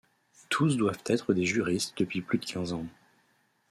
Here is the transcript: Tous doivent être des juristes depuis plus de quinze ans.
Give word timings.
Tous 0.49 0.77
doivent 0.77 1.03
être 1.05 1.31
des 1.35 1.45
juristes 1.45 1.95
depuis 1.95 2.23
plus 2.23 2.39
de 2.39 2.45
quinze 2.47 2.73
ans. 2.73 2.87